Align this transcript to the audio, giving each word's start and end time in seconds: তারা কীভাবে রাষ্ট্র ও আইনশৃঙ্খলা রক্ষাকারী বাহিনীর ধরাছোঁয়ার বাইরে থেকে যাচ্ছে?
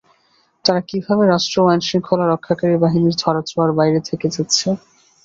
তারা 0.65 0.81
কীভাবে 0.89 1.23
রাষ্ট্র 1.27 1.57
ও 1.61 1.69
আইনশৃঙ্খলা 1.69 2.25
রক্ষাকারী 2.27 2.75
বাহিনীর 2.83 3.15
ধরাছোঁয়ার 3.21 3.71
বাইরে 3.79 3.99
থেকে 4.09 4.27
যাচ্ছে? 4.35 4.67